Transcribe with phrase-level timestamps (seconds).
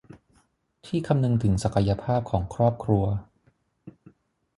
[0.85, 3.05] ที่คำนึงถึงศักยภาพของครอบครัว